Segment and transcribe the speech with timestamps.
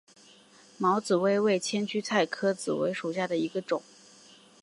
[0.79, 3.83] 毛紫薇为千屈菜科紫薇属下的一个种。